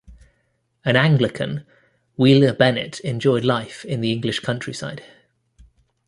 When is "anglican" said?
0.95-1.63